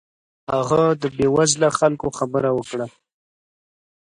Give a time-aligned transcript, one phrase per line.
[0.53, 2.85] هغه د بې وزلو خلکو خبره وکړه.